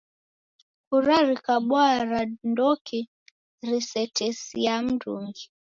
Kura 0.87 1.17
rikabwaa 1.27 1.93
randoki 2.11 2.99
risetesiaa 3.69 4.81
mndungi? 4.87 5.43